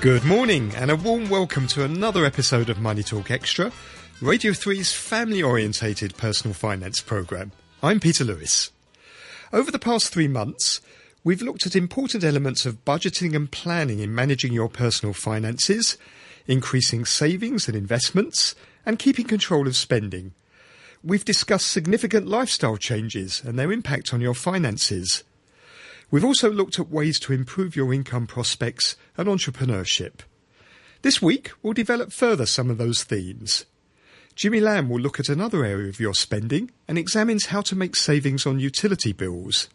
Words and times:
Good 0.00 0.24
morning 0.24 0.72
and 0.76 0.92
a 0.92 0.96
warm 0.96 1.28
welcome 1.28 1.66
to 1.68 1.82
another 1.82 2.24
episode 2.24 2.70
of 2.70 2.78
Money 2.78 3.02
Talk 3.02 3.32
Extra, 3.32 3.72
Radio 4.20 4.52
3's 4.52 4.92
family 4.92 5.42
orientated 5.42 6.16
personal 6.16 6.54
finance 6.54 7.00
programme. 7.00 7.50
I'm 7.82 7.98
Peter 7.98 8.22
Lewis. 8.22 8.70
Over 9.52 9.72
the 9.72 9.78
past 9.80 10.12
three 10.12 10.28
months, 10.28 10.80
we've 11.24 11.42
looked 11.42 11.66
at 11.66 11.74
important 11.74 12.22
elements 12.22 12.64
of 12.64 12.84
budgeting 12.84 13.34
and 13.34 13.50
planning 13.50 13.98
in 13.98 14.14
managing 14.14 14.52
your 14.52 14.68
personal 14.68 15.14
finances, 15.14 15.98
increasing 16.46 17.04
savings 17.04 17.66
and 17.66 17.76
investments, 17.76 18.54
and 18.86 19.00
keeping 19.00 19.26
control 19.26 19.66
of 19.66 19.74
spending. 19.74 20.32
We've 21.02 21.24
discussed 21.24 21.72
significant 21.72 22.28
lifestyle 22.28 22.76
changes 22.76 23.42
and 23.44 23.58
their 23.58 23.72
impact 23.72 24.14
on 24.14 24.20
your 24.20 24.34
finances. 24.34 25.24
We've 26.10 26.24
also 26.24 26.50
looked 26.50 26.78
at 26.78 26.90
ways 26.90 27.20
to 27.20 27.32
improve 27.32 27.76
your 27.76 27.92
income 27.92 28.26
prospects 28.26 28.96
and 29.16 29.28
entrepreneurship. 29.28 30.20
This 31.02 31.20
week, 31.20 31.50
we'll 31.62 31.74
develop 31.74 32.12
further 32.12 32.46
some 32.46 32.70
of 32.70 32.78
those 32.78 33.04
themes. 33.04 33.66
Jimmy 34.34 34.60
Lam 34.60 34.88
will 34.88 35.00
look 35.00 35.20
at 35.20 35.28
another 35.28 35.64
area 35.64 35.88
of 35.88 36.00
your 36.00 36.14
spending 36.14 36.70
and 36.86 36.96
examines 36.96 37.46
how 37.46 37.60
to 37.62 37.76
make 37.76 37.94
savings 37.94 38.46
on 38.46 38.58
utility 38.58 39.12
bills. 39.12 39.68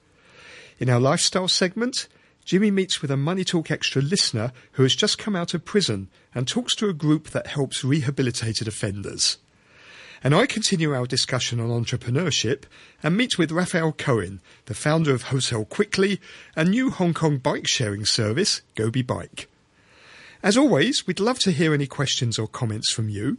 In 0.80 0.90
our 0.90 1.00
lifestyle 1.00 1.48
segment, 1.48 2.08
Jimmy 2.46 2.72
meets 2.72 3.02
with 3.02 3.12
a 3.12 3.18
Money 3.18 3.44
Talk 3.44 3.70
Extra 3.70 4.02
listener 4.02 4.52
who 4.74 4.84
has 4.84 4.96
just 4.96 5.18
come 5.18 5.36
out 5.36 5.54
of 5.54 5.66
prison 5.66 6.10
and 6.34 6.48
talks 6.48 6.76
to 6.76 6.90
a 6.90 6.94
group 6.94 7.30
that 7.30 7.48
helps 7.48 7.84
rehabilitated 7.84 8.68
offenders. 8.68 9.38
And 10.24 10.34
I 10.34 10.46
continue 10.46 10.96
our 10.96 11.06
discussion 11.06 11.60
on 11.60 11.68
entrepreneurship 11.68 12.64
and 13.04 13.18
meet 13.18 13.38
with 13.38 13.52
Raphael 13.52 13.92
Cohen, 13.92 14.40
the 14.66 14.74
founder 14.74 15.14
of 15.14 15.24
Hotel 15.24 15.66
Quickly, 15.66 16.22
a 16.56 16.64
new 16.64 16.92
Hong 16.92 17.14
Kong 17.14 17.40
bike 17.40 17.68
sharing 17.68 18.06
service, 18.06 18.62
Gobee 18.76 19.02
Bike. 19.02 19.50
As 20.42 20.58
always, 20.58 21.06
we'd 21.06 21.20
love 21.20 21.40
to 21.40 21.52
hear 21.52 21.74
any 21.74 21.88
questions 21.88 22.40
or 22.40 22.48
comments 22.48 22.90
from 22.90 23.10
you. 23.10 23.38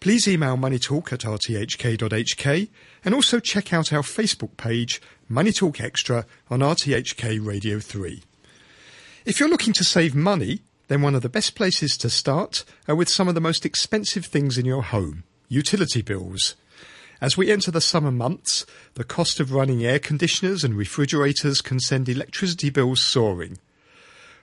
Please 0.00 0.26
email 0.26 0.56
moneytalk 0.56 1.12
at 1.12 1.20
rthk.hk 1.20 2.68
and 3.04 3.14
also 3.14 3.38
check 3.38 3.72
out 3.72 3.92
our 3.92 4.02
Facebook 4.02 4.56
page, 4.56 5.00
Money 5.28 5.52
Talk 5.52 5.80
Extra, 5.80 6.26
on 6.50 6.58
RTHK 6.58 7.44
Radio 7.44 7.78
3. 7.78 8.22
If 9.24 9.38
you're 9.38 9.48
looking 9.48 9.72
to 9.74 9.84
save 9.84 10.16
money, 10.16 10.62
then 10.88 11.02
one 11.02 11.14
of 11.14 11.22
the 11.22 11.28
best 11.28 11.54
places 11.54 11.96
to 11.98 12.10
start 12.10 12.64
are 12.88 12.96
with 12.96 13.08
some 13.08 13.28
of 13.28 13.36
the 13.36 13.40
most 13.40 13.64
expensive 13.64 14.26
things 14.26 14.58
in 14.58 14.66
your 14.66 14.82
home 14.82 15.22
utility 15.48 16.02
bills. 16.02 16.56
As 17.20 17.36
we 17.36 17.50
enter 17.50 17.70
the 17.70 17.80
summer 17.80 18.10
months, 18.10 18.66
the 18.94 19.04
cost 19.04 19.40
of 19.40 19.52
running 19.52 19.84
air 19.84 19.98
conditioners 19.98 20.64
and 20.64 20.76
refrigerators 20.76 21.62
can 21.62 21.80
send 21.80 22.08
electricity 22.08 22.68
bills 22.68 23.00
soaring. 23.00 23.58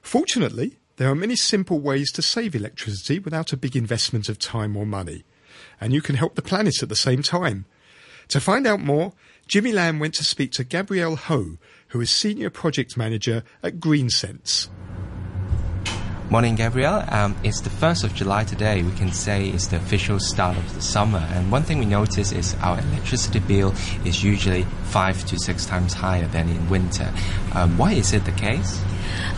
Fortunately, 0.02 0.80
there 0.98 1.09
are 1.09 1.16
many 1.16 1.36
simple 1.36 1.80
ways 1.80 2.12
to 2.12 2.22
save 2.22 2.56
electricity 2.56 3.20
without 3.20 3.54
a 3.54 3.58
big 3.58 3.76
investment 3.76 4.30
of 4.30 4.40
time 4.40 4.76
or 4.76 4.86
money. 4.86 5.24
And 5.80 5.94
you 5.94 6.02
can 6.02 6.16
help 6.16 6.36
the 6.36 6.42
planet 6.42 6.81
at 6.81 6.90
the 6.90 6.96
same 6.96 7.22
time. 7.22 7.66
To 8.30 8.40
find 8.40 8.66
out 8.66 8.80
more, 8.80 9.14
Jimmy 9.48 9.72
Lam 9.72 10.00
went 10.00 10.14
to 10.16 10.24
speak 10.24 10.52
to 10.54 10.64
Gabrielle 10.64 11.16
Ho, 11.16 11.58
who 11.90 12.02
is 12.02 12.09
Senior 12.09 12.50
Project 12.50 12.98
Manager 12.98 13.44
at 13.62 13.80
GreenSense. 13.80 14.70
Morning, 16.29 16.55
Gabrielle. 16.55 17.05
Um, 17.09 17.35
it's 17.43 17.61
the 17.61 17.69
1st 17.69 18.05
of 18.05 18.16
July 18.16 18.43
today. 18.43 18.81
We 18.81 18.91
can 18.93 19.11
say 19.11 19.49
it's 19.49 19.67
the 19.67 19.75
official 19.75 20.19
start 20.19 20.57
of 20.57 20.73
the 20.73 20.81
summer. 20.81 21.19
And 21.31 21.52
one 21.52 21.63
thing 21.63 21.77
we 21.79 21.85
notice 21.85 22.31
is 22.31 22.55
our 22.61 22.79
electricity 22.79 23.39
bill 23.39 23.73
is 24.03 24.23
usually 24.23 24.63
five 24.85 25.23
to 25.25 25.38
six 25.38 25.66
times 25.66 25.94
higher 25.94 26.25
than 26.28 26.50
in 26.50 26.69
winter. 26.69 27.13
Um, 27.53 27.78
why 27.78 27.94
is 27.94 28.13
it 28.13 28.25
the 28.25 28.31
case? 28.31 28.81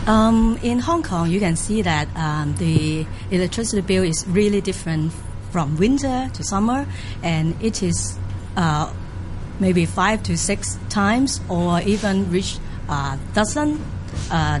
Um, 0.06 0.58
in 0.62 0.78
Hong 0.78 1.02
Kong, 1.02 1.28
you 1.28 1.40
can 1.40 1.56
see 1.56 1.82
that 1.82 2.08
um, 2.16 2.54
the 2.56 3.04
electricity 3.30 3.82
bill 3.82 4.04
is 4.04 4.24
really 4.28 4.60
different 4.60 5.12
from 5.50 5.76
winter 5.76 6.30
to 6.32 6.44
summer, 6.44 6.86
and 7.22 7.60
it 7.62 7.82
is 7.82 8.16
uh, 8.56 8.90
maybe 9.60 9.84
five 9.86 10.22
to 10.22 10.38
six 10.38 10.78
times 10.88 11.40
or 11.48 11.80
even 11.82 12.30
reach 12.30 12.58
a 12.88 13.18
dozen 13.34 13.82
uh, 14.30 14.34
uh, 14.34 14.60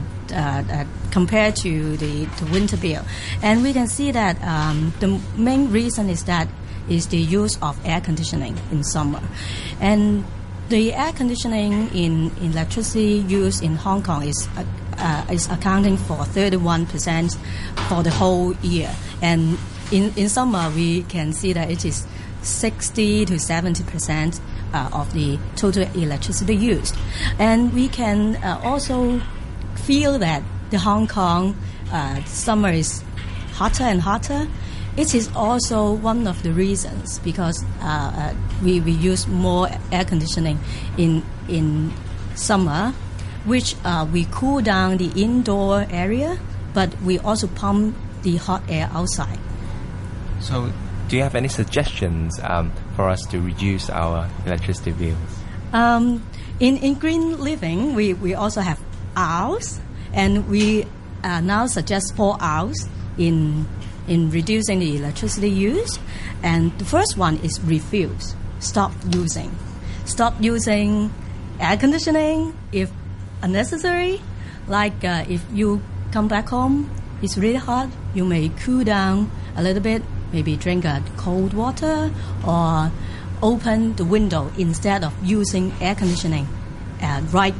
compared 1.10 1.56
to 1.56 1.96
the, 1.96 2.28
winter 2.50 2.76
bill. 2.76 3.04
And 3.42 3.62
we 3.62 3.72
can 3.72 3.88
see 3.88 4.10
that 4.12 4.42
um, 4.42 4.92
the 5.00 5.20
main 5.36 5.70
reason 5.70 6.08
is 6.08 6.24
that 6.24 6.48
is 6.88 7.08
the 7.08 7.18
use 7.18 7.58
of 7.62 7.78
air 7.84 8.00
conditioning 8.00 8.56
in 8.70 8.84
summer. 8.84 9.20
And 9.80 10.24
the 10.68 10.94
air 10.94 11.12
conditioning 11.12 11.88
in, 11.94 12.30
in 12.38 12.52
electricity 12.52 13.24
use 13.28 13.60
in 13.60 13.76
Hong 13.76 14.02
Kong 14.02 14.22
is 14.22 14.48
uh, 14.56 14.64
uh, 14.98 15.26
is 15.30 15.48
accounting 15.50 15.96
for 15.96 16.16
31% 16.16 17.36
for 17.88 18.02
the 18.02 18.10
whole 18.10 18.54
year. 18.56 18.94
And 19.20 19.58
in, 19.92 20.12
in 20.16 20.28
summer, 20.28 20.70
we 20.70 21.02
can 21.02 21.32
see 21.32 21.52
that 21.52 21.70
it 21.70 21.84
is 21.84 22.06
60 22.42 23.26
to 23.26 23.34
70% 23.34 24.40
uh, 24.72 24.88
of 24.92 25.12
the 25.12 25.38
total 25.56 25.82
electricity 25.94 26.56
used. 26.56 26.96
And 27.38 27.72
we 27.72 27.88
can 27.88 28.36
uh, 28.36 28.60
also 28.62 29.20
feel 29.86 30.18
that 30.18 30.42
the 30.70 30.78
Hong 30.78 31.06
Kong 31.06 31.56
uh, 31.92 32.22
summer 32.24 32.70
is 32.70 33.04
hotter 33.54 33.84
and 33.84 34.00
hotter. 34.00 34.48
It 34.96 35.14
is 35.14 35.30
also 35.36 35.92
one 35.92 36.26
of 36.26 36.42
the 36.42 36.52
reasons 36.52 37.20
because 37.20 37.62
uh, 37.80 37.84
uh, 37.84 38.34
we, 38.64 38.80
we 38.80 38.92
use 38.92 39.26
more 39.28 39.68
air 39.92 40.04
conditioning 40.04 40.58
in 40.98 41.22
in 41.48 41.92
summer, 42.34 42.92
which 43.44 43.76
uh, 43.84 44.06
we 44.10 44.26
cool 44.30 44.60
down 44.60 44.96
the 44.96 45.12
indoor 45.14 45.86
area, 45.90 46.38
but 46.74 46.90
we 47.02 47.18
also 47.20 47.46
pump 47.46 47.94
the 48.22 48.36
hot 48.36 48.62
air 48.68 48.90
outside. 48.92 49.38
So, 50.40 50.72
do 51.08 51.16
you 51.16 51.22
have 51.22 51.34
any 51.36 51.48
suggestions 51.48 52.40
um, 52.42 52.72
for 52.96 53.08
us 53.08 53.22
to 53.30 53.40
reduce 53.40 53.88
our 53.88 54.28
electricity 54.44 54.92
bills? 54.92 55.16
Um, 55.72 56.26
in, 56.58 56.76
in 56.78 56.94
green 56.94 57.38
living, 57.38 57.94
we, 57.94 58.14
we 58.14 58.34
also 58.34 58.60
have 58.60 58.80
Rs, 59.16 59.80
and 60.12 60.48
we 60.48 60.86
uh, 61.24 61.40
now 61.40 61.66
suggest 61.66 62.14
four 62.14 62.36
Rs 62.36 62.88
in 63.18 63.66
in 64.08 64.30
reducing 64.30 64.78
the 64.78 64.96
electricity 64.96 65.50
use. 65.50 65.98
And 66.42 66.76
the 66.78 66.84
first 66.84 67.16
one 67.16 67.38
is 67.38 67.60
refuse. 67.60 68.34
Stop 68.60 68.92
using. 69.10 69.50
Stop 70.04 70.34
using 70.40 71.12
air 71.58 71.76
conditioning 71.76 72.56
if 72.72 72.90
unnecessary. 73.42 74.20
Like 74.68 75.04
uh, 75.04 75.24
if 75.28 75.44
you 75.52 75.80
come 76.12 76.28
back 76.28 76.48
home, 76.48 76.90
it's 77.22 77.36
really 77.36 77.58
hot. 77.58 77.88
You 78.14 78.24
may 78.24 78.48
cool 78.50 78.84
down 78.84 79.30
a 79.56 79.62
little 79.62 79.82
bit. 79.82 80.02
Maybe 80.32 80.56
drink 80.56 80.84
a 80.84 81.02
cold 81.16 81.54
water 81.54 82.10
or 82.46 82.90
open 83.42 83.94
the 83.96 84.04
window 84.04 84.50
instead 84.58 85.04
of 85.04 85.12
using 85.22 85.72
air 85.80 85.94
conditioning 85.94 86.48
uh, 87.00 87.22
right 87.30 87.54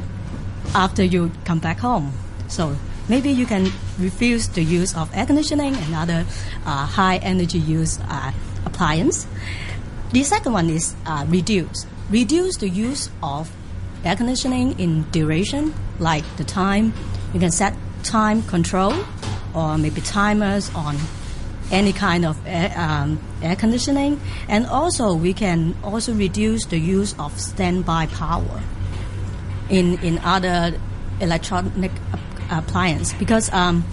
after 0.73 1.03
you 1.03 1.31
come 1.45 1.59
back 1.59 1.79
home. 1.79 2.11
So 2.47 2.75
maybe 3.09 3.31
you 3.31 3.45
can 3.45 3.71
refuse 3.99 4.47
the 4.47 4.63
use 4.63 4.95
of 4.95 5.13
air 5.15 5.25
conditioning 5.25 5.75
and 5.75 5.95
other 5.95 6.25
uh, 6.65 6.85
high 6.85 7.17
energy 7.17 7.59
use 7.59 7.99
uh, 8.01 8.31
appliance. 8.65 9.27
The 10.11 10.23
second 10.23 10.53
one 10.53 10.69
is 10.69 10.95
uh, 11.05 11.25
reduce. 11.27 11.85
Reduce 12.09 12.57
the 12.57 12.69
use 12.69 13.09
of 13.21 13.51
air 14.05 14.15
conditioning 14.15 14.79
in 14.79 15.03
duration, 15.11 15.73
like 15.99 16.23
the 16.37 16.43
time. 16.43 16.93
You 17.33 17.39
can 17.39 17.51
set 17.51 17.75
time 18.03 18.43
control 18.43 18.93
or 19.53 19.77
maybe 19.77 20.01
timers 20.01 20.73
on 20.73 20.95
any 21.71 21.91
kind 21.91 22.25
of 22.25 22.39
air, 22.45 22.73
um, 22.77 23.19
air 23.41 23.55
conditioning. 23.55 24.21
And 24.47 24.65
also 24.65 25.13
we 25.13 25.33
can 25.33 25.75
also 25.83 26.13
reduce 26.13 26.65
the 26.65 26.79
use 26.79 27.13
of 27.19 27.37
standby 27.39 28.05
power 28.07 28.61
in, 29.69 29.97
in 29.99 30.19
other 30.19 30.79
electronic 31.19 31.91
appliance 32.49 33.13
because 33.13 33.51
um, 33.51 33.83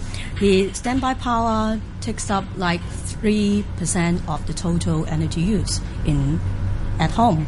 the 0.40 0.72
standby 0.72 1.14
power 1.14 1.80
takes 2.00 2.30
up 2.30 2.44
like 2.56 2.82
three 2.82 3.64
percent 3.76 4.20
of 4.28 4.46
the 4.46 4.52
total 4.52 5.06
energy 5.06 5.40
use 5.40 5.80
in 6.04 6.40
at 6.98 7.10
home. 7.12 7.46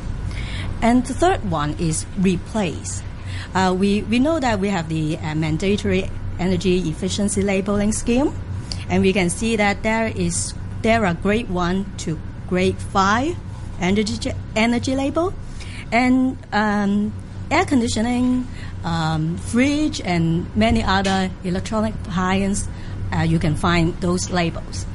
And 0.83 1.05
the 1.07 1.15
third 1.15 1.51
one 1.51 1.77
is 1.79 2.07
replace. 2.19 3.03
Uh, 3.55 3.75
we 3.79 4.03
we 4.03 4.19
know 4.19 4.41
that 4.41 4.61
we 4.61 4.69
have 4.69 4.89
the 4.89 5.19
uh, 5.19 5.35
mandatory 5.35 6.11
energy 6.39 6.89
efficiency 6.89 7.43
labeling 7.43 7.93
scheme, 7.93 8.35
and 8.89 9.03
we 9.03 9.13
can 9.13 9.31
see 9.31 9.57
that 9.57 9.83
there 9.83 10.09
is 10.09 10.55
there 10.83 11.07
are 11.07 11.15
grade 11.15 11.49
one 11.49 11.87
to 11.99 12.19
grade 12.49 12.77
five 12.77 13.37
energy 13.81 14.33
energy 14.55 14.95
label, 14.95 15.33
and 15.93 16.37
um, 16.53 17.13
air 17.51 17.65
conditioning 17.65 18.47
um, 18.85 19.37
fridge 19.37 20.01
and 20.01 20.55
many 20.57 20.83
other 20.83 21.31
electronic 21.45 21.95
appliances, 21.95 22.69
uh, 23.13 23.23
you 23.23 23.39
can 23.39 23.57
find 23.57 23.95
those 24.01 24.31
labels. 24.31 24.87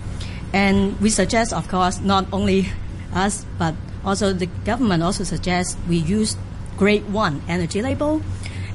And 0.53 0.99
we 0.99 1.09
suggest, 1.09 1.53
of 1.53 1.67
course, 1.67 1.99
not 2.01 2.27
only 2.33 2.69
us, 3.13 3.45
but 3.57 3.75
also 4.03 4.33
the 4.33 4.47
government 4.65 5.03
also 5.03 5.23
suggests 5.23 5.77
we 5.87 5.97
use 5.97 6.35
grade 6.77 7.09
one 7.11 7.41
energy 7.47 7.81
label. 7.81 8.21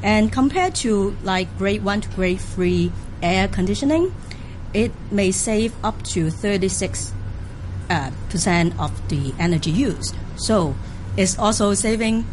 And 0.02 0.32
compared 0.32 0.74
to 0.76 1.16
like 1.22 1.56
grade 1.58 1.82
one 1.84 2.00
to 2.02 2.08
grade 2.10 2.40
three 2.40 2.92
air 3.22 3.48
conditioning, 3.48 4.14
it 4.72 4.92
may 5.10 5.32
save 5.32 5.72
up 5.84 6.02
to 6.04 6.30
36 6.30 7.12
uh, 7.88 8.10
percent 8.28 8.78
of 8.78 9.08
the 9.08 9.34
energy 9.38 9.70
used. 9.70 10.14
So 10.36 10.74
it's 11.16 11.38
also 11.38 11.74
saving 11.74 12.26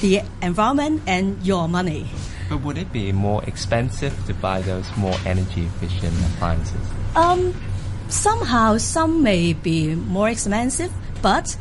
the 0.00 0.22
environment 0.42 1.02
and 1.06 1.44
your 1.44 1.68
money. 1.68 2.06
But 2.48 2.62
would 2.62 2.78
it 2.78 2.92
be 2.92 3.12
more 3.12 3.44
expensive 3.44 4.14
to 4.26 4.34
buy 4.34 4.62
those 4.62 4.86
more 4.96 5.14
energy 5.24 5.66
efficient 5.66 6.14
appliances? 6.34 6.80
Um, 7.14 7.54
somehow 8.08 8.78
some 8.78 9.22
may 9.22 9.52
be 9.52 9.94
more 9.94 10.28
expensive, 10.28 10.92
but 11.22 11.56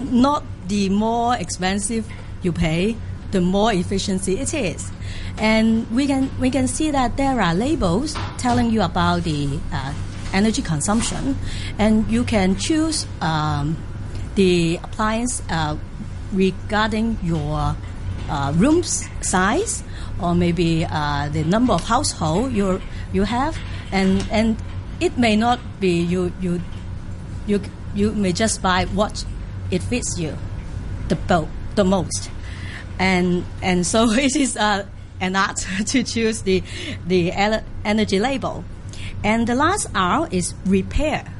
not 0.00 0.44
the 0.66 0.88
more 0.90 1.36
expensive 1.36 2.06
you 2.42 2.52
pay, 2.52 2.96
the 3.30 3.40
more 3.40 3.72
efficiency 3.72 4.38
it 4.38 4.52
is. 4.54 4.90
And 5.38 5.90
we 5.90 6.06
can 6.06 6.30
we 6.38 6.50
can 6.50 6.68
see 6.68 6.90
that 6.90 7.16
there 7.16 7.40
are 7.40 7.54
labels 7.54 8.16
telling 8.38 8.70
you 8.70 8.82
about 8.82 9.22
the 9.22 9.58
uh, 9.72 9.94
energy 10.32 10.62
consumption, 10.62 11.36
and 11.78 12.10
you 12.10 12.24
can 12.24 12.56
choose 12.56 13.06
um, 13.20 13.76
the 14.34 14.78
appliance 14.82 15.42
uh, 15.48 15.76
regarding 16.32 17.18
your 17.22 17.76
uh, 18.28 18.52
room 18.56 18.82
size 18.82 19.82
or 20.20 20.34
maybe 20.34 20.84
uh, 20.84 21.28
the 21.28 21.44
number 21.44 21.72
of 21.72 21.84
household 21.84 22.52
you 22.52 22.80
you 23.12 23.24
have, 23.24 23.56
and 23.92 24.26
and 24.30 24.56
it 25.00 25.16
may 25.16 25.36
not 25.36 25.58
be 25.80 26.00
you 26.00 26.32
you 26.40 26.60
you 27.46 27.60
you 27.94 28.12
may 28.12 28.32
just 28.32 28.62
buy 28.62 28.84
what 28.86 29.24
it 29.70 29.82
fits 29.82 30.18
you 30.18 30.36
the 31.08 31.16
boat 31.16 31.48
the 31.74 31.84
most, 31.84 32.30
and 32.98 33.44
and 33.62 33.86
so 33.86 34.10
it 34.10 34.36
is 34.36 34.56
uh, 34.56 34.84
an 35.20 35.36
art 35.36 35.56
to 35.86 36.02
choose 36.02 36.42
the 36.42 36.62
the 37.06 37.32
energy 37.84 38.18
label, 38.18 38.64
and 39.24 39.46
the 39.46 39.54
last 39.54 39.86
R 39.94 40.28
is 40.30 40.54
repair. 40.66 41.32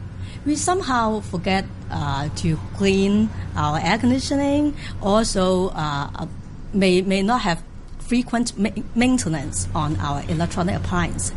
We 0.46 0.56
somehow 0.56 1.20
forget 1.20 1.66
uh, 1.90 2.28
to 2.36 2.56
clean 2.76 3.30
our 3.56 3.78
air 3.78 3.98
conditioning. 3.98 4.74
Also, 5.02 5.68
uh, 5.70 6.26
may 6.72 7.02
may 7.02 7.22
not 7.22 7.42
have 7.42 7.62
frequent 7.98 8.58
ma- 8.58 8.70
maintenance 8.94 9.68
on 9.74 9.96
our 9.96 10.22
electronic 10.28 10.76
appliance, 10.76 11.32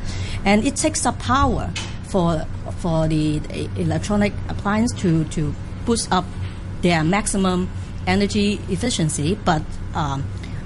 and 0.46 0.66
it 0.66 0.76
takes 0.76 1.06
up 1.06 1.20
power 1.20 1.72
for 2.10 2.46
for 2.80 3.08
the, 3.08 3.42
electronic 3.78 4.34
appliance 4.50 4.94
to 5.02 5.24
to 5.26 5.54
boost 5.86 6.12
up 6.12 6.26
their 6.82 7.04
maximum 7.04 7.70
energy 8.08 8.60
efficiency. 8.70 9.38
But 9.46 9.64
um, 9.94 10.24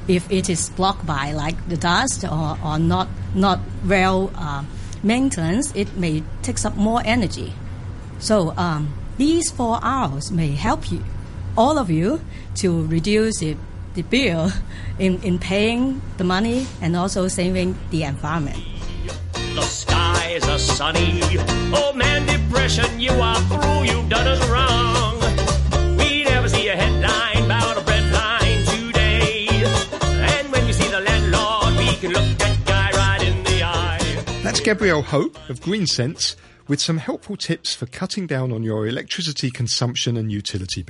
if 0.08 0.32
it 0.32 0.50
is 0.50 0.70
blocked 0.70 1.06
by 1.06 1.34
like 1.34 1.58
the 1.70 1.78
dust 1.78 2.24
or, 2.24 2.58
or 2.64 2.80
not 2.80 3.08
not 3.34 3.60
well 3.86 4.32
uh, 4.36 4.64
maintenance, 5.04 5.74
it 5.76 5.96
may 5.98 6.24
take 6.42 6.64
up 6.66 6.76
more 6.76 7.02
energy. 7.06 7.54
So 8.20 8.54
um, 8.58 8.94
these 9.18 9.50
four 9.52 9.78
Rs 9.78 10.32
may 10.32 10.52
help 10.52 10.92
you, 10.92 11.04
all 11.58 11.78
of 11.78 11.90
you, 11.90 12.22
to 12.56 12.86
reduce 12.88 13.40
the, 13.40 13.56
the 13.94 14.02
bill 14.02 14.52
in, 15.00 15.22
in 15.24 15.40
paying 15.40 16.02
the 16.18 16.24
money 16.24 16.68
and 16.82 16.96
also 16.96 17.28
saving 17.28 17.78
the 17.92 18.04
environment. 18.04 18.58
The 19.56 19.62
skies 19.62 20.44
are 20.50 20.60
sunny. 20.60 21.22
Oh 21.74 21.94
man, 21.96 22.26
depression, 22.26 23.00
you 23.00 23.12
are 23.12 23.40
through. 23.42 23.84
You've 23.84 24.10
done 24.10 24.28
us 24.28 24.46
wrong. 24.50 25.98
We 25.98 26.24
never 26.26 26.50
see 26.50 26.68
a 26.68 26.76
headline 26.76 27.46
about 27.46 27.78
a 27.78 27.82
bread 27.86 28.12
line 28.12 28.66
today. 28.66 29.48
And 30.04 30.52
when 30.52 30.66
we 30.66 30.74
see 30.74 30.90
the 30.90 31.00
landlord, 31.00 31.78
we 31.78 31.96
can 31.96 32.12
look 32.12 32.38
that 32.40 32.66
guy 32.66 32.92
right 32.92 33.24
in 33.24 33.44
the 33.46 33.64
eye. 33.64 34.24
That's 34.44 34.60
Gabrielle 34.60 35.04
Ho 35.04 35.32
of 35.48 35.62
Green 35.62 35.88
Sense 35.88 36.36
with 36.68 36.80
some 36.82 36.98
helpful 36.98 37.38
tips 37.38 37.76
for 37.76 37.86
cutting 37.86 38.28
down 38.28 38.52
on 38.52 38.64
your 38.64 38.88
electricity 38.88 39.52
consumption 39.52 40.18
and 40.18 40.32
utility 40.32 40.82
bill. 40.82 40.84